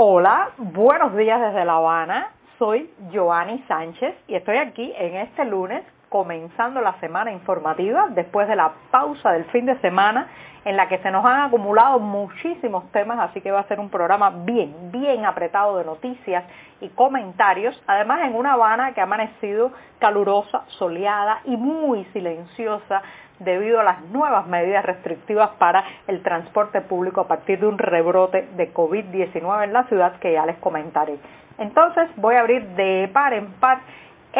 Hola, 0.00 0.50
buenos 0.58 1.16
días 1.16 1.40
desde 1.40 1.64
La 1.64 1.74
Habana. 1.74 2.28
Soy 2.56 2.88
Joanny 3.12 3.64
Sánchez 3.66 4.14
y 4.28 4.36
estoy 4.36 4.56
aquí 4.56 4.92
en 4.96 5.16
este 5.16 5.44
lunes 5.44 5.82
comenzando 6.08 6.80
la 6.80 6.98
semana 7.00 7.32
informativa 7.32 8.08
después 8.10 8.48
de 8.48 8.56
la 8.56 8.72
pausa 8.90 9.32
del 9.32 9.44
fin 9.46 9.66
de 9.66 9.78
semana 9.80 10.28
en 10.64 10.76
la 10.76 10.88
que 10.88 10.98
se 10.98 11.10
nos 11.10 11.24
han 11.24 11.42
acumulado 11.42 11.98
muchísimos 11.98 12.90
temas, 12.92 13.18
así 13.20 13.40
que 13.40 13.50
va 13.50 13.60
a 13.60 13.68
ser 13.68 13.80
un 13.80 13.88
programa 13.88 14.30
bien, 14.30 14.90
bien 14.92 15.24
apretado 15.24 15.78
de 15.78 15.84
noticias 15.84 16.44
y 16.80 16.88
comentarios, 16.90 17.80
además 17.86 18.20
en 18.24 18.34
una 18.34 18.52
Habana 18.52 18.92
que 18.92 19.00
ha 19.00 19.04
amanecido 19.04 19.72
calurosa, 19.98 20.64
soleada 20.66 21.40
y 21.44 21.56
muy 21.56 22.04
silenciosa 22.12 23.02
debido 23.38 23.80
a 23.80 23.84
las 23.84 24.02
nuevas 24.06 24.46
medidas 24.46 24.84
restrictivas 24.84 25.50
para 25.58 25.84
el 26.06 26.22
transporte 26.22 26.80
público 26.80 27.20
a 27.20 27.28
partir 27.28 27.60
de 27.60 27.66
un 27.66 27.78
rebrote 27.78 28.48
de 28.56 28.72
COVID-19 28.74 29.64
en 29.64 29.72
la 29.72 29.84
ciudad 29.84 30.18
que 30.18 30.32
ya 30.32 30.44
les 30.44 30.58
comentaré. 30.58 31.18
Entonces 31.58 32.08
voy 32.16 32.34
a 32.34 32.40
abrir 32.40 32.66
de 32.70 33.08
par 33.12 33.32
en 33.32 33.52
par 33.54 33.80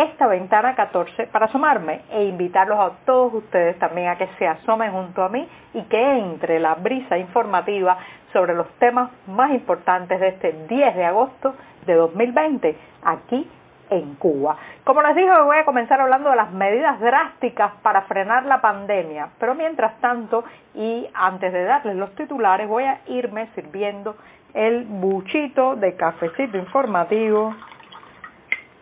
esta 0.03 0.29
ventana 0.29 0.77
14 0.77 1.27
para 1.27 1.47
asomarme 1.47 2.03
e 2.11 2.25
invitarlos 2.25 2.79
a 2.79 2.93
todos 3.05 3.35
ustedes 3.35 3.79
también 3.81 4.09
a 4.09 4.17
que 4.17 4.29
se 4.39 4.47
asomen 4.47 4.93
junto 4.93 5.25
a 5.25 5.29
mí 5.29 5.49
y 5.75 5.83
que 5.83 6.19
entre 6.19 6.61
la 6.61 6.77
brisa 6.77 7.19
informativa 7.19 7.99
sobre 8.33 8.55
los 8.55 8.69
temas 8.79 9.11
más 9.27 9.51
importantes 9.51 10.21
de 10.21 10.29
este 10.29 10.53
10 10.69 10.95
de 10.95 11.05
agosto 11.05 11.55
de 11.85 11.95
2020 11.95 12.77
aquí 13.03 13.51
en 13.91 14.15
Cuba. 14.17 14.57
Como 14.85 15.03
les 15.03 15.17
dije, 15.17 15.31
voy 15.43 15.57
a 15.57 15.65
comenzar 15.65 16.01
hablando 16.01 16.31
de 16.31 16.37
las 16.37 16.53
medidas 16.53 17.01
drásticas 17.01 17.73
para 17.83 18.03
frenar 18.03 18.45
la 18.45 18.61
pandemia, 18.61 19.31
pero 19.41 19.55
mientras 19.55 19.99
tanto, 20.01 20.45
y 20.75 21.09
antes 21.13 21.53
de 21.53 21.65
darles 21.65 21.97
los 21.97 22.15
titulares, 22.15 22.69
voy 22.69 22.85
a 22.85 23.01
irme 23.07 23.49
sirviendo 23.55 24.15
el 24.55 24.85
buchito 24.85 25.75
de 25.75 25.97
cafecito 25.97 26.57
informativo 26.57 27.55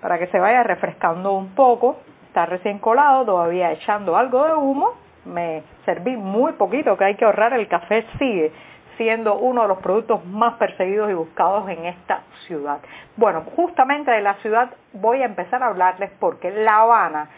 para 0.06 0.20
que 0.20 0.28
se 0.28 0.38
vaya 0.38 0.62
refrescando 0.62 1.32
un 1.32 1.48
poco. 1.56 1.96
Está 2.28 2.46
recién 2.46 2.78
colado, 2.78 3.24
todavía 3.24 3.72
echando 3.72 4.16
algo 4.16 4.44
de 4.44 4.54
humo. 4.54 4.92
Me 5.24 5.64
serví 5.84 6.16
muy 6.16 6.52
poquito, 6.52 6.96
que 6.96 7.06
hay 7.06 7.16
que 7.16 7.24
ahorrar, 7.24 7.54
el 7.54 7.66
café 7.66 8.06
sigue 8.16 8.52
siendo 8.96 9.34
uno 9.34 9.62
de 9.62 9.68
los 9.68 9.78
productos 9.78 10.24
más 10.24 10.54
perseguidos 10.58 11.10
y 11.10 11.14
buscados 11.14 11.68
en 11.70 11.86
esta 11.86 12.20
ciudad. 12.46 12.78
Bueno, 13.16 13.42
justamente 13.56 14.12
de 14.12 14.20
la 14.20 14.34
ciudad 14.34 14.70
voy 14.92 15.22
a 15.22 15.24
empezar 15.24 15.60
a 15.64 15.66
hablarles 15.66 16.12
porque 16.20 16.52
La 16.52 16.82
Habana, 16.82 17.28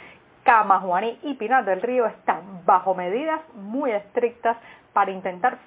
Camajuaní 0.42 1.20
y 1.22 1.36
Pinar 1.36 1.64
del 1.64 1.80
Río 1.80 2.04
están 2.04 2.66
bajo 2.66 2.94
medidas 2.94 3.40
muy 3.54 3.92
estrictas 3.92 4.58
para 4.98 5.12
intentar 5.12 5.58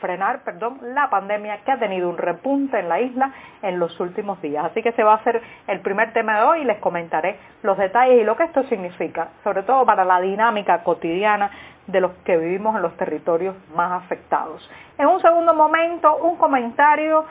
frenar 0.00 0.40
perdón, 0.42 0.80
la 0.82 1.08
pandemia 1.08 1.58
que 1.58 1.70
ha 1.70 1.78
tenido 1.78 2.10
un 2.10 2.18
repunte 2.18 2.76
en 2.76 2.88
la 2.88 3.00
isla 3.00 3.30
en 3.62 3.78
los 3.78 4.00
últimos 4.00 4.42
días. 4.42 4.64
Así 4.64 4.82
que 4.82 4.90
se 4.90 5.04
va 5.04 5.12
a 5.12 5.16
hacer 5.18 5.40
el 5.68 5.78
primer 5.78 6.12
tema 6.12 6.40
de 6.40 6.44
hoy 6.44 6.62
y 6.62 6.64
les 6.64 6.78
comentaré 6.78 7.38
los 7.62 7.78
detalles 7.78 8.20
y 8.20 8.24
lo 8.24 8.34
que 8.34 8.42
esto 8.42 8.64
significa, 8.64 9.28
sobre 9.44 9.62
todo 9.62 9.86
para 9.86 10.04
la 10.04 10.20
dinámica 10.20 10.82
cotidiana 10.82 11.52
de 11.86 12.00
los 12.00 12.10
que 12.24 12.36
vivimos 12.36 12.74
en 12.74 12.82
los 12.82 12.96
territorios 12.96 13.54
más 13.76 13.92
afectados. 13.92 14.68
En 14.98 15.06
un 15.06 15.20
segundo 15.20 15.54
momento, 15.54 16.16
un 16.16 16.34
comentario 16.36 17.26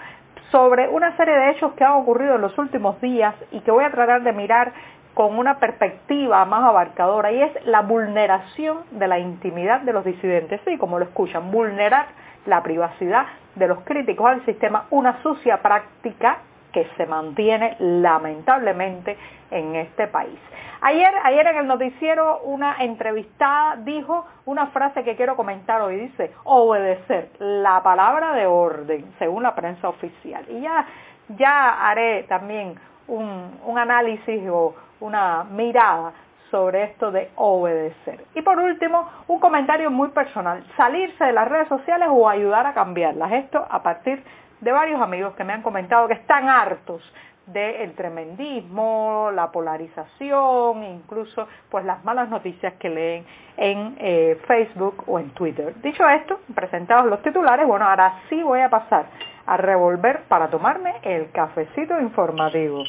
sobre 0.51 0.87
una 0.87 1.17
serie 1.17 1.33
de 1.33 1.49
hechos 1.49 1.73
que 1.73 1.83
han 1.83 1.91
ocurrido 1.91 2.35
en 2.35 2.41
los 2.41 2.57
últimos 2.57 3.01
días 3.01 3.35
y 3.51 3.59
que 3.59 3.71
voy 3.71 3.83
a 3.83 3.91
tratar 3.91 4.23
de 4.23 4.31
mirar 4.31 4.71
con 5.13 5.37
una 5.37 5.59
perspectiva 5.59 6.45
más 6.45 6.63
abarcadora 6.63 7.31
y 7.31 7.41
es 7.41 7.65
la 7.65 7.81
vulneración 7.81 8.79
de 8.91 9.07
la 9.07 9.19
intimidad 9.19 9.81
de 9.81 9.93
los 9.93 10.05
disidentes. 10.05 10.61
Sí, 10.65 10.77
como 10.77 10.99
lo 10.99 11.05
escuchan, 11.05 11.51
vulnerar 11.51 12.07
la 12.45 12.63
privacidad 12.63 13.25
de 13.55 13.67
los 13.67 13.81
críticos 13.81 14.27
al 14.27 14.45
sistema, 14.45 14.85
una 14.91 15.21
sucia 15.21 15.61
práctica 15.61 16.39
que 16.71 16.87
se 16.97 17.05
mantiene 17.05 17.75
lamentablemente 17.79 19.17
en 19.51 19.75
este 19.75 20.07
país. 20.07 20.39
Ayer, 20.81 21.11
ayer 21.23 21.47
en 21.47 21.57
el 21.57 21.67
noticiero 21.67 22.39
una 22.43 22.77
entrevistada 22.79 23.77
dijo 23.77 24.25
una 24.45 24.67
frase 24.67 25.03
que 25.03 25.15
quiero 25.15 25.35
comentar 25.35 25.81
hoy, 25.81 25.97
dice, 25.97 26.31
obedecer, 26.45 27.31
la 27.39 27.83
palabra 27.83 28.33
de 28.33 28.45
orden, 28.45 29.13
según 29.19 29.43
la 29.43 29.55
prensa 29.55 29.89
oficial. 29.89 30.45
Y 30.47 30.61
ya, 30.61 30.85
ya 31.29 31.89
haré 31.89 32.23
también 32.23 32.75
un, 33.07 33.59
un 33.65 33.77
análisis 33.77 34.41
o 34.49 34.75
una 34.99 35.43
mirada 35.45 36.13
sobre 36.51 36.83
esto 36.83 37.11
de 37.11 37.29
obedecer. 37.35 38.25
Y 38.35 38.41
por 38.41 38.59
último, 38.59 39.07
un 39.27 39.39
comentario 39.39 39.91
muy 39.91 40.09
personal, 40.09 40.63
salirse 40.75 41.23
de 41.23 41.33
las 41.33 41.47
redes 41.47 41.67
sociales 41.67 42.09
o 42.11 42.27
ayudar 42.27 42.65
a 42.65 42.73
cambiarlas. 42.73 43.31
Esto 43.31 43.65
a 43.69 43.83
partir 43.83 44.23
de 44.61 44.71
varios 44.71 45.01
amigos 45.01 45.35
que 45.35 45.43
me 45.43 45.53
han 45.53 45.61
comentado 45.61 46.07
que 46.07 46.15
están 46.15 46.49
hartos 46.49 47.01
del 47.45 47.93
tremendismo, 47.93 49.31
la 49.33 49.51
polarización, 49.51 50.83
incluso 50.83 51.47
pues 51.69 51.83
las 51.83 52.03
malas 52.03 52.29
noticias 52.29 52.73
que 52.73 52.89
leen 52.89 53.25
en 53.57 53.95
eh, 53.99 54.39
Facebook 54.47 55.03
o 55.07 55.17
en 55.17 55.31
Twitter. 55.31 55.73
Dicho 55.81 56.07
esto, 56.07 56.39
presentados 56.53 57.07
los 57.07 57.21
titulares, 57.23 57.65
bueno, 57.65 57.85
ahora 57.85 58.21
sí 58.29 58.41
voy 58.43 58.61
a 58.61 58.69
pasar 58.69 59.05
a 59.47 59.57
revolver 59.57 60.23
para 60.27 60.47
tomarme 60.49 60.95
el 61.01 61.31
cafecito 61.31 61.99
informativo. 61.99 62.83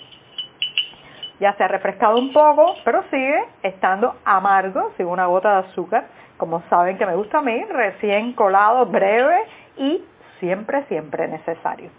Ya 1.41 1.55
se 1.55 1.65
ha 1.65 1.69
refrescado 1.69 2.19
un 2.19 2.33
poco, 2.33 2.75
pero 2.85 3.03
sigue 3.11 3.45
estando 3.63 4.15
amargo, 4.25 4.93
sin 4.97 5.07
una 5.07 5.27
gota 5.27 5.53
de 5.63 5.69
azúcar, 5.69 6.05
como 6.37 6.63
saben 6.69 6.99
que 6.99 7.07
me 7.07 7.17
gusta 7.17 7.39
a 7.39 7.43
mí, 7.43 7.65
recién 7.65 8.35
colado, 8.35 8.87
breve 8.87 9.39
y 9.77 10.05
siempre, 10.39 10.85
siempre 10.85 11.29
necesario. 11.29 11.91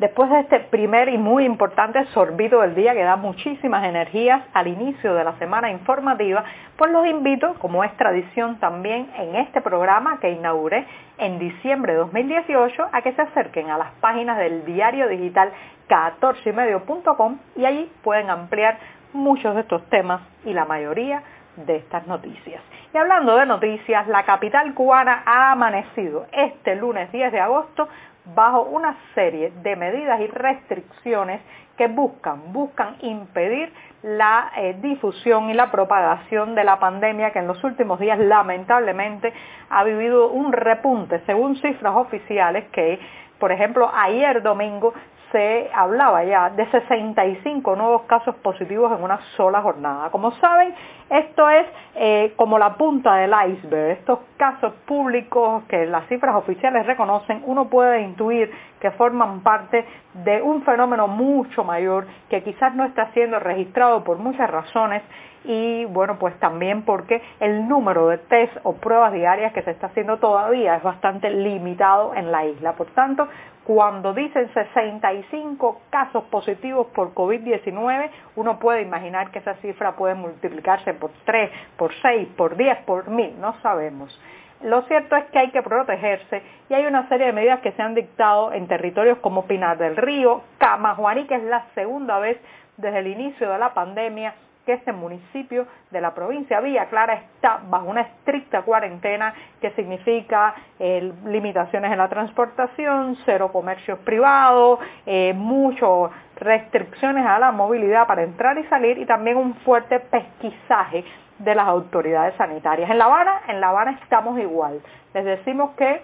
Después 0.00 0.30
de 0.30 0.40
este 0.40 0.60
primer 0.60 1.10
y 1.10 1.18
muy 1.18 1.44
importante 1.44 2.02
sorbido 2.14 2.62
del 2.62 2.74
día 2.74 2.94
que 2.94 3.02
da 3.02 3.16
muchísimas 3.16 3.84
energías 3.84 4.42
al 4.54 4.66
inicio 4.66 5.12
de 5.12 5.24
la 5.24 5.36
semana 5.38 5.70
informativa, 5.70 6.42
pues 6.78 6.90
los 6.90 7.06
invito, 7.06 7.52
como 7.58 7.84
es 7.84 7.94
tradición 7.98 8.58
también 8.60 9.10
en 9.18 9.36
este 9.36 9.60
programa 9.60 10.18
que 10.18 10.30
inauguré 10.30 10.86
en 11.18 11.38
diciembre 11.38 11.92
de 11.92 11.98
2018, 11.98 12.88
a 12.90 13.02
que 13.02 13.12
se 13.12 13.20
acerquen 13.20 13.68
a 13.68 13.76
las 13.76 13.92
páginas 14.00 14.38
del 14.38 14.64
diario 14.64 15.06
digital 15.06 15.52
14ymedio.com 15.90 17.38
y 17.56 17.66
allí 17.66 17.92
pueden 18.02 18.30
ampliar 18.30 18.78
muchos 19.12 19.54
de 19.54 19.62
estos 19.62 19.84
temas 19.90 20.22
y 20.44 20.52
la 20.52 20.64
mayoría 20.64 21.22
de 21.56 21.76
estas 21.76 22.06
noticias. 22.06 22.62
Y 22.94 22.96
hablando 22.96 23.36
de 23.36 23.46
noticias, 23.46 24.06
la 24.08 24.24
capital 24.24 24.72
cubana 24.74 25.22
ha 25.26 25.52
amanecido 25.52 26.26
este 26.32 26.76
lunes 26.76 27.10
10 27.12 27.32
de 27.32 27.40
agosto 27.40 27.88
bajo 28.34 28.62
una 28.62 28.96
serie 29.14 29.52
de 29.62 29.76
medidas 29.76 30.20
y 30.20 30.26
restricciones 30.28 31.40
que 31.76 31.88
buscan, 31.88 32.52
buscan 32.52 32.96
impedir 33.00 33.72
la 34.02 34.52
eh, 34.56 34.76
difusión 34.80 35.50
y 35.50 35.54
la 35.54 35.70
propagación 35.70 36.54
de 36.54 36.64
la 36.64 36.78
pandemia 36.78 37.30
que 37.30 37.38
en 37.38 37.46
los 37.46 37.62
últimos 37.64 37.98
días 37.98 38.18
lamentablemente 38.18 39.32
ha 39.70 39.82
vivido 39.84 40.28
un 40.28 40.52
repunte 40.52 41.20
según 41.26 41.56
cifras 41.56 41.96
oficiales 41.96 42.66
que, 42.70 43.00
por 43.38 43.50
ejemplo, 43.50 43.90
ayer 43.94 44.42
domingo 44.42 44.92
se 45.32 45.70
hablaba 45.74 46.24
ya 46.24 46.50
de 46.50 46.68
65 46.70 47.76
nuevos 47.76 48.02
casos 48.02 48.34
positivos 48.36 48.90
en 48.96 49.02
una 49.02 49.20
sola 49.36 49.62
jornada. 49.62 50.10
Como 50.10 50.32
saben, 50.32 50.74
esto 51.08 51.48
es 51.48 51.66
eh, 51.94 52.32
como 52.36 52.58
la 52.58 52.74
punta 52.74 53.14
del 53.16 53.32
iceberg. 53.48 53.98
Estos 53.98 54.20
casos 54.36 54.72
públicos 54.86 55.64
que 55.68 55.86
las 55.86 56.06
cifras 56.08 56.34
oficiales 56.36 56.86
reconocen, 56.86 57.42
uno 57.46 57.68
puede 57.68 58.02
intuir 58.02 58.50
que 58.80 58.90
forman 58.92 59.40
parte 59.40 59.84
de 60.14 60.42
un 60.42 60.62
fenómeno 60.62 61.06
mucho 61.06 61.64
mayor 61.64 62.06
que 62.28 62.42
quizás 62.42 62.74
no 62.74 62.84
está 62.84 63.12
siendo 63.12 63.38
registrado 63.38 64.02
por 64.02 64.18
muchas 64.18 64.50
razones 64.50 65.02
y 65.44 65.86
bueno, 65.86 66.18
pues 66.18 66.38
también 66.38 66.82
porque 66.82 67.22
el 67.40 67.66
número 67.68 68.08
de 68.08 68.18
test 68.18 68.56
o 68.62 68.74
pruebas 68.74 69.12
diarias 69.12 69.52
que 69.52 69.62
se 69.62 69.70
está 69.70 69.86
haciendo 69.86 70.18
todavía 70.18 70.76
es 70.76 70.82
bastante 70.82 71.30
limitado 71.30 72.14
en 72.14 72.30
la 72.30 72.44
isla. 72.44 72.74
Por 72.74 72.88
tanto, 72.88 73.26
cuando 73.64 74.12
dicen 74.12 74.52
65 74.52 75.80
casos 75.90 76.24
positivos 76.24 76.88
por 76.88 77.14
COVID-19, 77.14 78.10
uno 78.36 78.58
puede 78.58 78.82
imaginar 78.82 79.30
que 79.30 79.38
esa 79.38 79.54
cifra 79.56 79.96
puede 79.96 80.14
multiplicarse 80.14 80.94
por 80.94 81.10
3, 81.24 81.50
por 81.76 81.92
6, 82.02 82.28
por 82.36 82.56
10, 82.56 82.78
por 82.84 83.08
1000, 83.08 83.40
no 83.40 83.54
sabemos. 83.62 84.18
Lo 84.62 84.82
cierto 84.82 85.16
es 85.16 85.24
que 85.26 85.38
hay 85.38 85.50
que 85.52 85.62
protegerse 85.62 86.42
y 86.68 86.74
hay 86.74 86.84
una 86.84 87.08
serie 87.08 87.28
de 87.28 87.32
medidas 87.32 87.60
que 87.60 87.72
se 87.72 87.80
han 87.80 87.94
dictado 87.94 88.52
en 88.52 88.68
territorios 88.68 89.18
como 89.18 89.46
Pinar 89.46 89.78
del 89.78 89.96
Río, 89.96 90.42
Camajuaní, 90.58 91.26
que 91.26 91.36
es 91.36 91.44
la 91.44 91.64
segunda 91.74 92.18
vez 92.18 92.38
desde 92.76 92.98
el 92.98 93.06
inicio 93.06 93.50
de 93.50 93.58
la 93.58 93.72
pandemia 93.72 94.34
este 94.74 94.92
municipio 94.92 95.66
de 95.90 96.00
la 96.00 96.14
provincia 96.14 96.60
Villa 96.60 96.86
Clara 96.86 97.14
está 97.14 97.60
bajo 97.68 97.86
una 97.86 98.02
estricta 98.02 98.62
cuarentena 98.62 99.34
que 99.60 99.70
significa 99.72 100.54
eh, 100.78 101.12
limitaciones 101.26 101.92
en 101.92 101.98
la 101.98 102.08
transportación, 102.08 103.16
cero 103.24 103.50
comercios 103.52 103.98
privados, 104.00 104.78
eh, 105.06 105.32
muchas 105.34 106.10
restricciones 106.36 107.26
a 107.26 107.38
la 107.38 107.52
movilidad 107.52 108.06
para 108.06 108.22
entrar 108.22 108.58
y 108.58 108.64
salir 108.64 108.98
y 108.98 109.06
también 109.06 109.36
un 109.36 109.54
fuerte 109.56 110.00
pesquisaje 110.00 111.04
de 111.38 111.54
las 111.54 111.66
autoridades 111.66 112.34
sanitarias. 112.36 112.90
En 112.90 112.98
La 112.98 113.06
Habana, 113.06 113.40
en 113.48 113.60
La 113.60 113.70
Habana 113.70 113.98
estamos 114.02 114.38
igual. 114.38 114.80
Les 115.14 115.24
decimos 115.24 115.70
que 115.76 116.02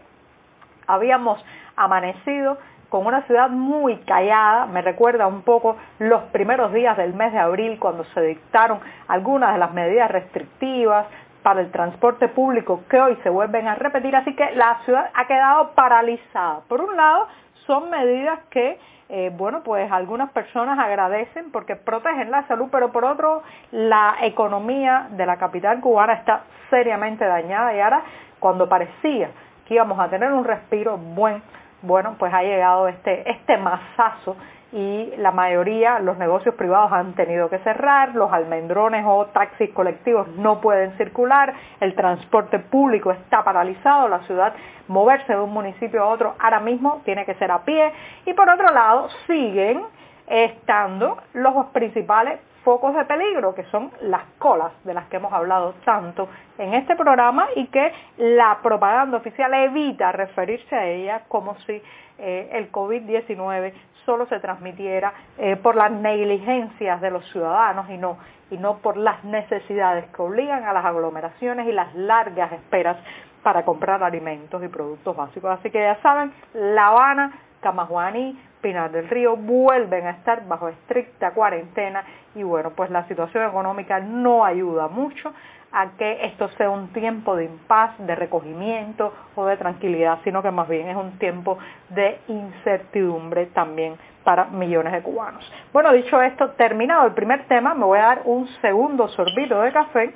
habíamos 0.86 1.44
amanecido 1.76 2.58
con 2.88 3.06
una 3.06 3.22
ciudad 3.22 3.50
muy 3.50 3.96
callada, 3.98 4.66
me 4.66 4.82
recuerda 4.82 5.26
un 5.26 5.42
poco 5.42 5.76
los 5.98 6.22
primeros 6.24 6.72
días 6.72 6.96
del 6.96 7.14
mes 7.14 7.32
de 7.32 7.38
abril 7.38 7.78
cuando 7.78 8.04
se 8.04 8.20
dictaron 8.22 8.78
algunas 9.08 9.52
de 9.52 9.58
las 9.58 9.72
medidas 9.72 10.10
restrictivas 10.10 11.06
para 11.42 11.60
el 11.60 11.70
transporte 11.70 12.28
público 12.28 12.82
que 12.90 13.00
hoy 13.00 13.16
se 13.22 13.30
vuelven 13.30 13.68
a 13.68 13.76
repetir, 13.76 14.16
así 14.16 14.34
que 14.34 14.50
la 14.52 14.78
ciudad 14.84 15.10
ha 15.14 15.26
quedado 15.26 15.70
paralizada. 15.74 16.60
Por 16.68 16.80
un 16.80 16.96
lado, 16.96 17.28
son 17.66 17.90
medidas 17.90 18.40
que, 18.50 18.78
eh, 19.08 19.30
bueno, 19.36 19.62
pues 19.62 19.90
algunas 19.92 20.30
personas 20.30 20.78
agradecen 20.78 21.52
porque 21.52 21.76
protegen 21.76 22.30
la 22.30 22.46
salud, 22.48 22.68
pero 22.72 22.90
por 22.90 23.04
otro, 23.04 23.42
la 23.70 24.16
economía 24.22 25.08
de 25.10 25.26
la 25.26 25.36
capital 25.36 25.80
cubana 25.80 26.14
está 26.14 26.42
seriamente 26.70 27.24
dañada 27.24 27.74
y 27.74 27.80
ahora 27.80 28.02
cuando 28.40 28.68
parecía 28.68 29.30
que 29.66 29.74
íbamos 29.74 29.98
a 29.98 30.08
tener 30.08 30.32
un 30.32 30.44
respiro 30.44 30.96
buen, 30.96 31.42
bueno, 31.82 32.16
pues 32.18 32.32
ha 32.32 32.42
llegado 32.42 32.88
este, 32.88 33.30
este 33.30 33.56
masazo 33.56 34.36
y 34.72 35.12
la 35.18 35.30
mayoría, 35.30 36.00
los 36.00 36.18
negocios 36.18 36.54
privados 36.56 36.92
han 36.92 37.14
tenido 37.14 37.48
que 37.48 37.58
cerrar, 37.60 38.14
los 38.14 38.32
almendrones 38.32 39.04
o 39.06 39.26
taxis 39.26 39.70
colectivos 39.70 40.28
no 40.36 40.60
pueden 40.60 40.96
circular, 40.98 41.54
el 41.80 41.94
transporte 41.94 42.58
público 42.58 43.12
está 43.12 43.44
paralizado, 43.44 44.08
la 44.08 44.20
ciudad 44.20 44.54
moverse 44.88 45.32
de 45.32 45.40
un 45.40 45.52
municipio 45.52 46.02
a 46.02 46.08
otro 46.08 46.34
ahora 46.38 46.60
mismo 46.60 47.00
tiene 47.04 47.24
que 47.24 47.34
ser 47.34 47.50
a 47.50 47.64
pie 47.64 47.92
y 48.24 48.34
por 48.34 48.48
otro 48.50 48.72
lado 48.72 49.08
siguen 49.26 49.82
estando 50.26 51.16
los 51.32 51.66
principales 51.66 52.40
focos 52.66 52.96
de 52.96 53.04
peligro, 53.04 53.54
que 53.54 53.62
son 53.70 53.92
las 54.00 54.24
colas 54.38 54.72
de 54.82 54.92
las 54.92 55.06
que 55.06 55.18
hemos 55.18 55.32
hablado 55.32 55.74
tanto 55.84 56.28
en 56.58 56.74
este 56.74 56.96
programa 56.96 57.46
y 57.54 57.68
que 57.68 57.92
la 58.16 58.58
propaganda 58.60 59.18
oficial 59.18 59.54
evita 59.54 60.10
referirse 60.10 60.74
a 60.74 60.84
ella 60.84 61.22
como 61.28 61.56
si 61.60 61.80
eh, 62.18 62.48
el 62.50 62.72
COVID-19 62.72 63.72
solo 64.04 64.26
se 64.26 64.40
transmitiera 64.40 65.12
eh, 65.38 65.54
por 65.54 65.76
las 65.76 65.92
negligencias 65.92 67.00
de 67.00 67.12
los 67.12 67.24
ciudadanos 67.30 67.88
y 67.88 67.98
no, 67.98 68.18
y 68.50 68.56
no 68.58 68.78
por 68.78 68.96
las 68.96 69.22
necesidades 69.22 70.06
que 70.06 70.22
obligan 70.22 70.64
a 70.64 70.72
las 70.72 70.84
aglomeraciones 70.84 71.68
y 71.68 71.72
las 71.72 71.94
largas 71.94 72.50
esperas 72.50 72.96
para 73.44 73.64
comprar 73.64 74.02
alimentos 74.02 74.60
y 74.64 74.66
productos 74.66 75.16
básicos. 75.16 75.56
Así 75.56 75.70
que 75.70 75.78
ya 75.78 76.02
saben, 76.02 76.32
La 76.52 76.88
Habana, 76.88 77.30
Camajuaní, 77.60 78.36
Pinar 78.66 78.90
del 78.90 79.08
Río 79.08 79.36
vuelven 79.36 80.08
a 80.08 80.10
estar 80.10 80.44
bajo 80.48 80.66
estricta 80.66 81.30
cuarentena 81.30 82.02
y 82.34 82.42
bueno, 82.42 82.70
pues 82.70 82.90
la 82.90 83.06
situación 83.06 83.48
económica 83.48 84.00
no 84.00 84.44
ayuda 84.44 84.88
mucho 84.88 85.32
a 85.70 85.90
que 85.96 86.24
esto 86.26 86.48
sea 86.58 86.68
un 86.68 86.88
tiempo 86.88 87.36
de 87.36 87.44
impas, 87.44 87.92
de 87.98 88.16
recogimiento 88.16 89.14
o 89.36 89.46
de 89.46 89.56
tranquilidad, 89.56 90.18
sino 90.24 90.42
que 90.42 90.50
más 90.50 90.68
bien 90.68 90.88
es 90.88 90.96
un 90.96 91.16
tiempo 91.16 91.58
de 91.90 92.18
incertidumbre 92.26 93.46
también 93.46 93.94
para 94.24 94.46
millones 94.46 94.94
de 94.94 95.02
cubanos. 95.02 95.48
Bueno, 95.72 95.92
dicho 95.92 96.20
esto, 96.20 96.50
terminado 96.54 97.06
el 97.06 97.12
primer 97.12 97.44
tema, 97.44 97.72
me 97.72 97.84
voy 97.84 98.00
a 98.00 98.02
dar 98.02 98.22
un 98.24 98.48
segundo 98.62 99.06
sorbito 99.06 99.62
de 99.62 99.70
café 99.70 100.12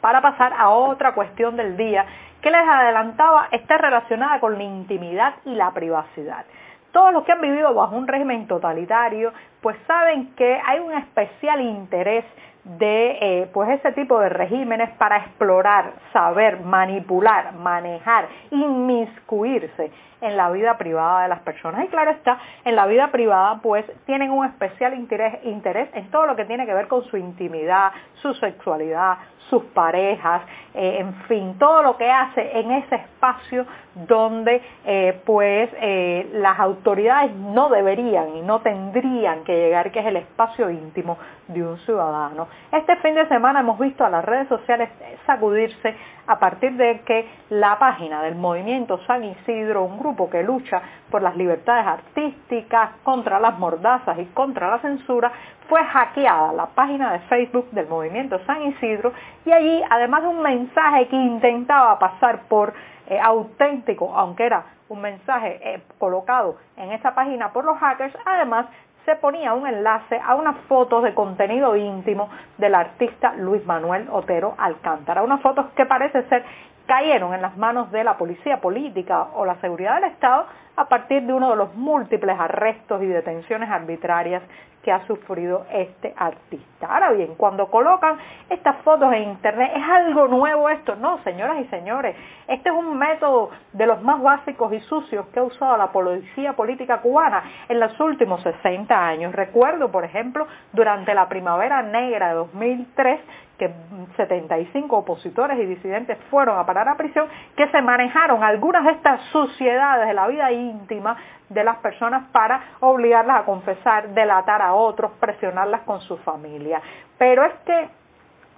para 0.00 0.22
pasar 0.22 0.54
a 0.56 0.70
otra 0.70 1.12
cuestión 1.12 1.56
del 1.56 1.76
día 1.76 2.06
que 2.40 2.50
les 2.50 2.66
adelantaba 2.66 3.48
está 3.52 3.78
relacionada 3.78 4.40
con 4.40 4.56
la 4.56 4.64
intimidad 4.64 5.34
y 5.44 5.54
la 5.54 5.70
privacidad. 5.72 6.44
Todos 6.92 7.12
los 7.12 7.24
que 7.24 7.32
han 7.32 7.40
vivido 7.40 7.72
bajo 7.72 7.96
un 7.96 8.08
régimen 8.08 8.46
totalitario, 8.48 9.32
pues 9.60 9.76
saben 9.86 10.34
que 10.34 10.60
hay 10.66 10.80
un 10.80 10.92
especial 10.92 11.60
interés 11.60 12.24
de 12.64 13.18
eh, 13.20 13.50
pues 13.52 13.70
ese 13.70 13.92
tipo 13.92 14.18
de 14.18 14.28
regímenes 14.28 14.90
para 14.96 15.18
explorar, 15.18 15.92
saber, 16.12 16.60
manipular, 16.60 17.52
manejar, 17.54 18.28
inmiscuirse 18.50 19.90
en 20.20 20.36
la 20.36 20.50
vida 20.50 20.76
privada 20.78 21.22
de 21.22 21.28
las 21.28 21.40
personas. 21.40 21.84
Y 21.84 21.88
claro 21.88 22.10
está, 22.10 22.38
en 22.64 22.76
la 22.76 22.86
vida 22.86 23.10
privada 23.10 23.60
pues 23.62 23.84
tienen 24.06 24.30
un 24.30 24.46
especial 24.46 24.94
interés, 24.94 25.38
interés 25.44 25.88
en 25.94 26.10
todo 26.10 26.26
lo 26.26 26.36
que 26.36 26.44
tiene 26.44 26.66
que 26.66 26.74
ver 26.74 26.88
con 26.88 27.04
su 27.04 27.16
intimidad, 27.16 27.92
su 28.14 28.34
sexualidad, 28.34 29.18
sus 29.50 29.64
parejas, 29.64 30.42
eh, 30.74 30.98
en 31.00 31.12
fin, 31.24 31.58
todo 31.58 31.82
lo 31.82 31.96
que 31.96 32.08
hace 32.08 32.58
en 32.60 32.70
ese 32.70 32.94
espacio 32.94 33.66
donde 33.94 34.62
eh, 34.84 35.20
pues 35.26 35.68
eh, 35.80 36.30
las 36.34 36.58
autoridades 36.60 37.34
no 37.34 37.68
deberían 37.68 38.36
y 38.36 38.42
no 38.42 38.60
tendrían 38.60 39.42
que 39.42 39.52
llegar, 39.52 39.90
que 39.90 39.98
es 39.98 40.06
el 40.06 40.16
espacio 40.16 40.70
íntimo 40.70 41.18
de 41.48 41.66
un 41.66 41.76
ciudadano. 41.78 42.46
Este 42.70 42.94
fin 42.96 43.16
de 43.16 43.26
semana 43.26 43.60
hemos 43.60 43.78
visto 43.78 44.04
a 44.04 44.10
las 44.10 44.24
redes 44.24 44.46
sociales 44.48 44.88
sacudirse 45.26 45.96
a 46.28 46.38
partir 46.38 46.72
de 46.74 47.00
que 47.00 47.28
la 47.50 47.76
página 47.80 48.22
del 48.22 48.36
movimiento 48.36 49.00
San 49.06 49.24
Isidro, 49.24 49.82
un 49.82 49.98
grupo 49.98 50.09
que 50.30 50.42
lucha 50.42 50.82
por 51.10 51.22
las 51.22 51.36
libertades 51.36 51.86
artísticas, 51.86 52.90
contra 53.02 53.38
las 53.38 53.58
mordazas 53.58 54.18
y 54.18 54.26
contra 54.26 54.70
la 54.70 54.78
censura, 54.78 55.32
fue 55.68 55.82
hackeada 55.84 56.52
la 56.52 56.66
página 56.66 57.12
de 57.12 57.20
Facebook 57.20 57.70
del 57.70 57.86
movimiento 57.86 58.40
San 58.44 58.62
Isidro 58.62 59.12
y 59.44 59.52
allí, 59.52 59.82
además 59.88 60.22
de 60.22 60.28
un 60.28 60.42
mensaje 60.42 61.08
que 61.08 61.16
intentaba 61.16 61.98
pasar 61.98 62.42
por 62.48 62.74
eh, 63.06 63.18
auténtico, 63.22 64.12
aunque 64.14 64.46
era 64.46 64.64
un 64.88 65.00
mensaje 65.00 65.60
eh, 65.62 65.82
colocado 65.98 66.56
en 66.76 66.92
esa 66.92 67.14
página 67.14 67.52
por 67.52 67.64
los 67.64 67.78
hackers, 67.78 68.14
además 68.26 68.66
se 69.04 69.16
ponía 69.16 69.54
un 69.54 69.66
enlace 69.66 70.20
a 70.24 70.34
unas 70.34 70.56
fotos 70.68 71.02
de 71.02 71.14
contenido 71.14 71.74
íntimo 71.76 72.28
del 72.58 72.74
artista 72.74 73.32
Luis 73.34 73.64
Manuel 73.66 74.08
Otero 74.10 74.54
Alcántara. 74.58 75.22
Unas 75.22 75.40
fotos 75.40 75.66
que 75.74 75.86
parece 75.86 76.22
ser 76.28 76.44
cayeron 76.90 77.32
en 77.34 77.40
las 77.40 77.56
manos 77.56 77.92
de 77.92 78.02
la 78.02 78.18
policía 78.18 78.60
política 78.60 79.28
o 79.36 79.44
la 79.44 79.54
seguridad 79.60 80.00
del 80.00 80.10
Estado 80.10 80.46
a 80.80 80.88
partir 80.88 81.22
de 81.24 81.34
uno 81.34 81.50
de 81.50 81.56
los 81.56 81.74
múltiples 81.74 82.40
arrestos 82.40 83.02
y 83.02 83.06
detenciones 83.06 83.68
arbitrarias 83.68 84.42
que 84.82 84.90
ha 84.90 85.06
sufrido 85.06 85.66
este 85.70 86.14
artista. 86.16 86.86
Ahora 86.86 87.12
bien, 87.12 87.34
cuando 87.36 87.66
colocan 87.66 88.16
estas 88.48 88.76
fotos 88.76 89.12
en 89.12 89.24
internet, 89.24 89.72
¿es 89.76 89.82
algo 89.82 90.26
nuevo 90.28 90.70
esto? 90.70 90.96
No, 90.96 91.22
señoras 91.22 91.58
y 91.60 91.64
señores, 91.66 92.16
este 92.48 92.70
es 92.70 92.74
un 92.74 92.96
método 92.96 93.50
de 93.74 93.86
los 93.86 94.00
más 94.02 94.22
básicos 94.22 94.72
y 94.72 94.80
sucios 94.80 95.26
que 95.26 95.40
ha 95.40 95.42
usado 95.42 95.76
la 95.76 95.92
policía 95.92 96.54
política 96.54 97.02
cubana 97.02 97.42
en 97.68 97.78
los 97.78 98.00
últimos 98.00 98.42
60 98.42 99.06
años. 99.06 99.34
Recuerdo, 99.34 99.90
por 99.90 100.04
ejemplo, 100.04 100.46
durante 100.72 101.14
la 101.14 101.28
primavera 101.28 101.82
negra 101.82 102.28
de 102.28 102.34
2003, 102.36 103.20
que 103.58 103.70
75 104.16 104.96
opositores 104.96 105.58
y 105.58 105.66
disidentes 105.66 106.16
fueron 106.30 106.58
a 106.58 106.64
parar 106.64 106.88
a 106.88 106.96
prisión, 106.96 107.28
que 107.54 107.68
se 107.68 107.82
manejaron 107.82 108.42
algunas 108.42 108.82
de 108.86 108.92
estas 108.92 109.20
suciedades 109.32 110.08
de 110.08 110.14
la 110.14 110.26
vida 110.28 110.50
íntima 110.70 111.16
de 111.48 111.64
las 111.64 111.76
personas 111.78 112.28
para 112.32 112.62
obligarlas 112.80 113.40
a 113.40 113.44
confesar, 113.44 114.08
delatar 114.10 114.62
a 114.62 114.74
otros, 114.74 115.12
presionarlas 115.20 115.82
con 115.82 116.00
su 116.00 116.16
familia. 116.18 116.80
Pero 117.18 117.44
es 117.44 117.52
que 117.66 117.88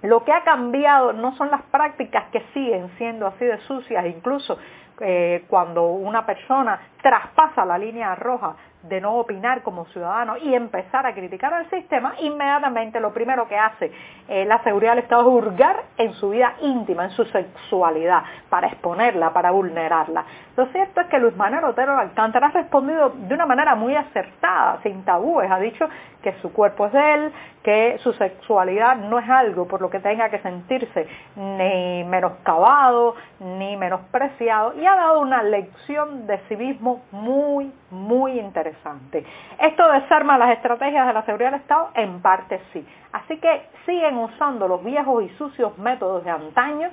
lo 0.03 0.23
que 0.23 0.33
ha 0.33 0.43
cambiado 0.43 1.13
no 1.13 1.35
son 1.37 1.49
las 1.49 1.61
prácticas 1.63 2.25
que 2.31 2.41
siguen 2.53 2.89
siendo 2.97 3.27
así 3.27 3.45
de 3.45 3.57
sucias, 3.59 4.05
incluso 4.05 4.57
eh, 4.99 5.45
cuando 5.47 5.87
una 5.87 6.25
persona 6.25 6.79
traspasa 7.03 7.65
la 7.65 7.77
línea 7.77 8.15
roja 8.15 8.55
de 8.83 8.99
no 8.99 9.15
opinar 9.15 9.61
como 9.61 9.85
ciudadano 9.87 10.37
y 10.37 10.53
empezar 10.53 11.05
a 11.05 11.13
criticar 11.13 11.53
al 11.53 11.69
sistema, 11.69 12.15
inmediatamente 12.19 12.99
lo 12.99 13.13
primero 13.13 13.47
que 13.47 13.57
hace 13.57 13.91
eh, 14.27 14.45
la 14.45 14.61
seguridad 14.63 14.91
del 14.91 15.03
Estado 15.03 15.21
es 15.21 15.27
hurgar 15.27 15.83
en 15.97 16.13
su 16.13 16.29
vida 16.29 16.53
íntima, 16.61 17.05
en 17.05 17.11
su 17.11 17.23
sexualidad, 17.25 18.23
para 18.49 18.67
exponerla, 18.67 19.31
para 19.31 19.51
vulnerarla. 19.51 20.25
Lo 20.57 20.65
cierto 20.67 21.01
es 21.01 21.07
que 21.07 21.19
Luis 21.19 21.35
Manuel 21.35 21.63
Otero 21.63 21.97
Alcántara 21.97 22.47
ha 22.47 22.51
respondido 22.51 23.09
de 23.09 23.33
una 23.33 23.45
manera 23.45 23.75
muy 23.75 23.95
acertada, 23.95 24.79
sin 24.83 25.03
tabúes, 25.05 25.49
ha 25.49 25.59
dicho 25.59 25.87
que 26.21 26.33
su 26.41 26.53
cuerpo 26.53 26.87
es 26.87 26.93
de 26.93 27.13
él, 27.13 27.33
que 27.63 27.97
su 27.99 28.13
sexualidad 28.13 28.97
no 28.97 29.19
es 29.19 29.29
algo 29.29 29.67
por 29.67 29.81
lo 29.81 29.89
que 29.89 29.99
tenga 29.99 30.29
que 30.29 30.39
sentirse 30.39 31.07
ni 31.35 32.03
menoscabado, 32.03 33.15
ni 33.39 33.77
menospreciado, 33.77 34.73
y 34.75 34.85
ha 34.85 34.95
dado 34.95 35.21
una 35.21 35.41
lección 35.43 36.27
de 36.27 36.37
civismo 36.49 36.92
muy, 37.11 37.71
muy 37.91 38.39
interesante. 38.39 39.25
¿Esto 39.59 39.91
desarma 39.91 40.37
las 40.37 40.51
estrategias 40.51 41.07
de 41.07 41.13
la 41.13 41.23
seguridad 41.23 41.51
del 41.51 41.61
Estado? 41.61 41.89
En 41.95 42.21
parte 42.21 42.61
sí. 42.71 42.85
Así 43.11 43.37
que 43.37 43.67
siguen 43.85 44.17
usando 44.17 44.67
los 44.67 44.83
viejos 44.83 45.23
y 45.23 45.29
sucios 45.37 45.77
métodos 45.77 46.23
de 46.23 46.31
antaño, 46.31 46.89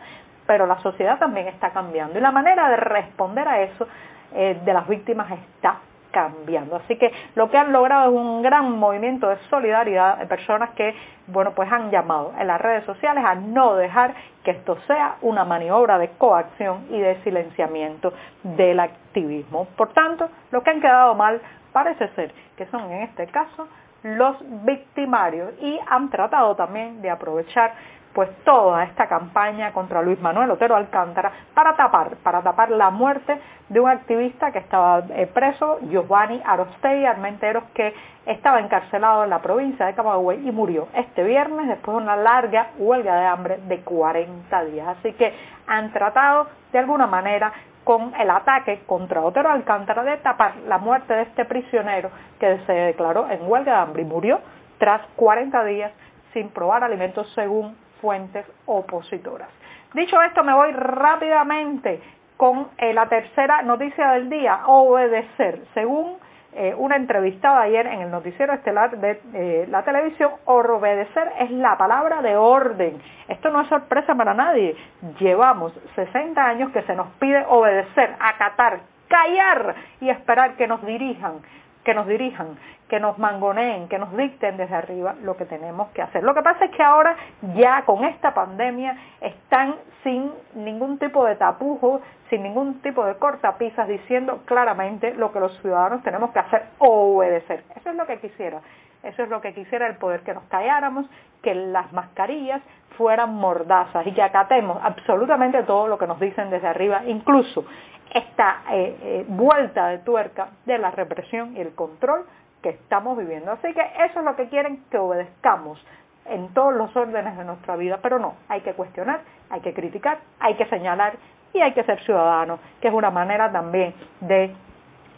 pero 0.46 0.66
la 0.66 0.78
sociedad 0.80 1.18
también 1.18 1.48
está 1.48 1.70
cambiando. 1.70 2.18
Y 2.18 2.22
la 2.22 2.30
manera 2.30 2.68
de 2.68 2.76
responder 2.76 3.48
a 3.48 3.62
eso 3.62 3.86
eh, 4.34 4.60
de 4.64 4.72
las 4.72 4.86
víctimas 4.86 5.30
está 5.30 5.78
cambiando. 6.10 6.76
Así 6.76 6.96
que 6.96 7.12
lo 7.34 7.50
que 7.50 7.58
han 7.58 7.72
logrado 7.72 8.10
es 8.10 8.16
un 8.16 8.42
gran 8.42 8.78
movimiento 8.78 9.28
de 9.28 9.36
solidaridad 9.48 10.18
de 10.18 10.26
personas 10.26 10.70
que, 10.70 10.94
bueno, 11.26 11.52
pues 11.54 11.70
han 11.70 11.90
llamado 11.90 12.32
en 12.38 12.46
las 12.46 12.60
redes 12.60 12.84
sociales 12.84 13.24
a 13.24 13.34
no 13.34 13.76
dejar 13.76 14.14
que 14.44 14.52
esto 14.52 14.78
sea 14.86 15.16
una 15.22 15.44
maniobra 15.44 15.98
de 15.98 16.10
coacción 16.10 16.86
y 16.90 17.00
de 17.00 17.22
silenciamiento 17.22 18.12
del 18.42 18.80
activismo. 18.80 19.66
Por 19.76 19.92
tanto, 19.92 20.28
lo 20.50 20.62
que 20.62 20.70
han 20.70 20.80
quedado 20.80 21.14
mal 21.14 21.40
parece 21.72 22.08
ser 22.14 22.32
que 22.56 22.66
son 22.66 22.90
en 22.90 23.02
este 23.02 23.26
caso 23.28 23.68
los 24.02 24.36
victimarios 24.64 25.52
y 25.60 25.78
han 25.86 26.08
tratado 26.10 26.56
también 26.56 27.02
de 27.02 27.10
aprovechar 27.10 27.74
pues 28.20 28.44
toda 28.44 28.84
esta 28.84 29.08
campaña 29.08 29.72
contra 29.72 30.02
Luis 30.02 30.20
Manuel 30.20 30.50
Otero 30.50 30.76
Alcántara 30.76 31.32
para 31.54 31.74
tapar, 31.74 32.16
para 32.16 32.42
tapar 32.42 32.70
la 32.70 32.90
muerte 32.90 33.40
de 33.70 33.80
un 33.80 33.88
activista 33.88 34.52
que 34.52 34.58
estaba 34.58 35.04
eh, 35.08 35.26
preso, 35.26 35.78
Giovanni 35.88 36.38
Arostei 36.44 37.06
Armenteros, 37.06 37.64
que 37.72 37.94
estaba 38.26 38.60
encarcelado 38.60 39.24
en 39.24 39.30
la 39.30 39.40
provincia 39.40 39.86
de 39.86 39.94
Camagüey 39.94 40.46
y 40.46 40.52
murió 40.52 40.88
este 40.92 41.24
viernes 41.24 41.66
después 41.66 41.96
de 41.96 42.02
una 42.02 42.14
larga 42.14 42.72
huelga 42.76 43.16
de 43.20 43.24
hambre 43.24 43.58
de 43.66 43.80
40 43.80 44.64
días. 44.64 44.98
Así 44.98 45.14
que 45.14 45.32
han 45.66 45.90
tratado 45.90 46.46
de 46.72 46.78
alguna 46.78 47.06
manera 47.06 47.54
con 47.84 48.12
el 48.20 48.28
ataque 48.28 48.82
contra 48.84 49.22
Otero 49.22 49.48
Alcántara 49.48 50.04
de 50.04 50.18
tapar 50.18 50.56
la 50.68 50.76
muerte 50.76 51.14
de 51.14 51.22
este 51.22 51.46
prisionero 51.46 52.10
que 52.38 52.58
se 52.66 52.72
declaró 52.74 53.30
en 53.30 53.50
huelga 53.50 53.76
de 53.76 53.78
hambre 53.78 54.02
y 54.02 54.04
murió 54.04 54.40
tras 54.76 55.00
40 55.16 55.64
días 55.64 55.92
sin 56.34 56.50
probar 56.50 56.84
alimentos 56.84 57.26
según 57.34 57.74
fuentes 58.00 58.46
opositoras. 58.66 59.48
Dicho 59.94 60.20
esto, 60.22 60.44
me 60.44 60.54
voy 60.54 60.70
rápidamente 60.72 62.00
con 62.36 62.68
eh, 62.78 62.94
la 62.94 63.06
tercera 63.06 63.62
noticia 63.62 64.12
del 64.12 64.30
día, 64.30 64.60
obedecer. 64.66 65.60
Según 65.74 66.16
eh, 66.52 66.74
una 66.76 66.96
entrevistada 66.96 67.62
ayer 67.62 67.86
en 67.86 68.00
el 68.00 68.10
noticiero 68.10 68.52
estelar 68.52 68.98
de 68.98 69.20
eh, 69.34 69.66
la 69.68 69.84
televisión, 69.84 70.32
obedecer 70.46 71.32
es 71.38 71.50
la 71.50 71.76
palabra 71.76 72.22
de 72.22 72.36
orden. 72.36 73.00
Esto 73.28 73.50
no 73.50 73.60
es 73.60 73.68
sorpresa 73.68 74.14
para 74.14 74.34
nadie. 74.34 74.74
Llevamos 75.18 75.72
60 75.94 76.44
años 76.44 76.72
que 76.72 76.82
se 76.82 76.94
nos 76.94 77.08
pide 77.18 77.44
obedecer, 77.48 78.16
acatar, 78.18 78.80
callar 79.08 79.74
y 80.00 80.08
esperar 80.08 80.56
que 80.56 80.66
nos 80.66 80.84
dirijan 80.84 81.34
que 81.84 81.94
nos 81.94 82.06
dirijan, 82.06 82.58
que 82.88 83.00
nos 83.00 83.18
mangoneen, 83.18 83.88
que 83.88 83.98
nos 83.98 84.14
dicten 84.16 84.56
desde 84.56 84.74
arriba 84.74 85.14
lo 85.22 85.36
que 85.36 85.46
tenemos 85.46 85.88
que 85.90 86.02
hacer. 86.02 86.22
Lo 86.22 86.34
que 86.34 86.42
pasa 86.42 86.66
es 86.66 86.70
que 86.72 86.82
ahora 86.82 87.16
ya 87.54 87.84
con 87.84 88.04
esta 88.04 88.34
pandemia 88.34 88.96
están 89.20 89.76
sin 90.02 90.32
ningún 90.54 90.98
tipo 90.98 91.24
de 91.24 91.36
tapujo, 91.36 92.00
sin 92.28 92.42
ningún 92.42 92.80
tipo 92.82 93.04
de 93.04 93.14
cortapisas, 93.16 93.88
diciendo 93.88 94.42
claramente 94.44 95.14
lo 95.14 95.32
que 95.32 95.40
los 95.40 95.56
ciudadanos 95.60 96.02
tenemos 96.02 96.30
que 96.32 96.40
hacer 96.40 96.64
o 96.78 97.16
obedecer. 97.16 97.64
Eso 97.76 97.90
es 97.90 97.96
lo 97.96 98.06
que 98.06 98.18
quisiera. 98.18 98.60
Eso 99.02 99.22
es 99.22 99.30
lo 99.30 99.40
que 99.40 99.54
quisiera 99.54 99.86
el 99.86 99.96
poder, 99.96 100.20
que 100.20 100.34
nos 100.34 100.44
calláramos, 100.44 101.06
que 101.42 101.54
las 101.54 101.90
mascarillas 101.92 102.60
fueran 102.98 103.34
mordazas 103.34 104.06
y 104.06 104.12
que 104.12 104.22
acatemos 104.22 104.78
absolutamente 104.82 105.62
todo 105.62 105.88
lo 105.88 105.96
que 105.96 106.06
nos 106.06 106.20
dicen 106.20 106.50
desde 106.50 106.68
arriba, 106.68 107.02
incluso 107.06 107.64
esta 108.14 108.62
eh, 108.70 108.96
eh, 109.02 109.24
vuelta 109.28 109.88
de 109.88 109.98
tuerca 109.98 110.48
de 110.66 110.78
la 110.78 110.90
represión 110.90 111.56
y 111.56 111.60
el 111.60 111.74
control 111.74 112.26
que 112.62 112.70
estamos 112.70 113.16
viviendo. 113.16 113.52
Así 113.52 113.72
que 113.72 113.80
eso 114.04 114.18
es 114.18 114.24
lo 114.24 114.36
que 114.36 114.48
quieren 114.48 114.84
que 114.90 114.98
obedezcamos 114.98 115.84
en 116.26 116.52
todos 116.54 116.74
los 116.74 116.94
órdenes 116.96 117.36
de 117.36 117.44
nuestra 117.44 117.76
vida, 117.76 117.98
pero 118.02 118.18
no, 118.18 118.34
hay 118.48 118.60
que 118.60 118.74
cuestionar, 118.74 119.20
hay 119.48 119.60
que 119.60 119.72
criticar, 119.72 120.18
hay 120.38 120.54
que 120.54 120.66
señalar 120.66 121.14
y 121.52 121.60
hay 121.60 121.72
que 121.72 121.82
ser 121.84 122.00
ciudadano, 122.04 122.58
que 122.80 122.88
es 122.88 122.94
una 122.94 123.10
manera 123.10 123.50
también 123.50 123.94
de 124.20 124.54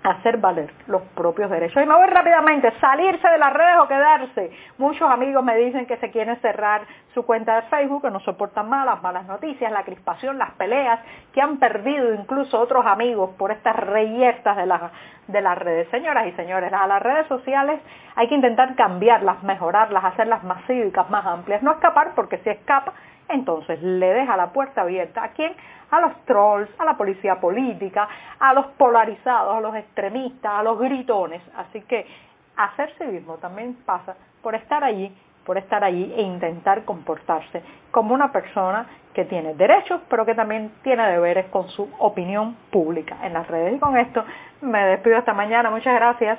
hacer 0.03 0.39
valer 0.39 0.73
los 0.87 1.03
propios 1.15 1.51
derechos. 1.51 1.83
Y 1.83 1.87
me 1.87 1.95
voy 1.95 2.07
rápidamente, 2.07 2.73
salirse 2.81 3.29
de 3.29 3.39
las 3.39 3.53
redes 3.53 3.77
o 3.81 3.89
quedarse. 3.89 4.51
Muchos 4.79 5.09
amigos 5.09 5.45
me 5.45 5.57
dicen 5.57 5.87
que 5.87 5.97
se 5.99 6.11
quieren 6.11 6.37
cerrar 6.41 6.83
su 7.15 7.25
cuenta 7.25 7.57
de 7.57 7.63
Facebook, 7.69 8.03
que 8.03 8.11
no 8.11 8.21
soportan 8.21 8.69
más 8.69 8.87
las 8.87 9.03
malas 9.03 9.27
noticias, 9.27 9.71
la 9.71 9.85
crispación, 9.85 10.39
las 10.39 10.53
peleas, 10.53 11.01
que 11.33 11.41
han 11.41 11.59
perdido 11.59 12.15
incluso 12.15 12.59
otros 12.59 12.85
amigos 12.87 13.31
por 13.39 13.53
estas 13.53 13.77
reyertas 13.77 14.57
de 14.57 14.67
las, 14.67 14.83
de 15.29 15.41
las 15.41 15.57
redes. 15.59 15.89
Señoras 15.91 16.27
y 16.27 16.33
señores, 16.33 16.73
a 16.73 16.87
las 16.87 17.03
redes 17.03 17.27
sociales 17.29 17.81
hay 18.17 18.29
que 18.29 18.35
intentar 18.35 18.75
cambiarlas, 18.75 19.43
mejorarlas, 19.43 20.05
hacerlas 20.05 20.43
más 20.43 20.65
cívicas, 20.67 21.09
más 21.11 21.25
amplias, 21.27 21.63
no 21.63 21.73
escapar 21.73 22.13
porque 22.15 22.39
si 22.39 22.51
escapa 22.51 22.93
entonces 23.29 23.83
le 23.83 24.13
deja 24.13 24.37
la 24.37 24.53
puerta 24.53 24.83
abierta 24.83 25.25
a 25.25 25.29
quién? 25.29 25.55
A 25.91 26.01
los 26.01 26.17
trolls, 26.25 26.71
a 26.79 26.85
la 26.85 26.97
policía 26.97 27.41
política, 27.41 28.09
a 28.39 28.55
los 28.55 28.67
polarizados, 28.79 29.57
a 29.57 29.61
los 29.61 29.75
extremistas, 29.75 30.53
a 30.53 30.63
los 30.63 30.79
gritones. 30.79 31.43
Así 31.57 31.81
que 31.83 32.07
hacer 32.57 32.93
civismo 32.99 33.37
también 33.37 33.77
pasa 33.85 34.17
por 34.43 34.55
estar 34.55 34.85
allí, 34.85 35.15
por 35.45 35.59
estar 35.59 35.83
allí 35.85 36.13
e 36.17 36.23
intentar 36.23 36.85
comportarse 36.85 37.63
como 37.91 38.15
una 38.15 38.33
persona 38.33 38.87
que 39.15 39.25
tiene 39.27 39.55
derechos, 39.55 40.01
pero 40.09 40.25
que 40.25 40.35
también 40.35 40.73
tiene 40.83 41.07
deberes 41.11 41.47
con 41.47 41.69
su 41.69 41.89
opinión 41.99 42.57
pública 42.71 43.19
en 43.23 43.35
las 43.35 43.47
redes. 43.49 43.75
Y 43.75 43.79
con 43.79 43.97
esto 43.99 44.25
me 44.63 44.85
despido 44.87 45.19
esta 45.19 45.35
mañana. 45.35 45.71
Muchas 45.71 45.95
gracias. 45.95 46.39